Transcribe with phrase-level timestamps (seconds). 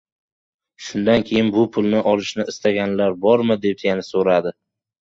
[0.85, 4.59] Shundan keyin “Bu pulni olishni istaganlar bormi?” deb yana soʻradi.